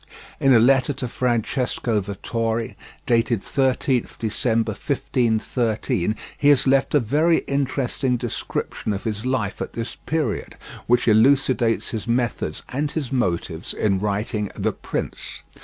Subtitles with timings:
[0.39, 7.37] In a letter to Francesco Vettori, dated 13th December 1513, he has left a very
[7.45, 13.75] interesting description of his life at this period, which elucidates his methods and his motives
[13.75, 15.43] in writing The Prince.